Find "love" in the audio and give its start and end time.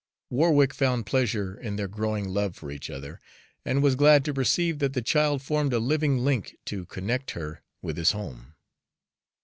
2.27-2.55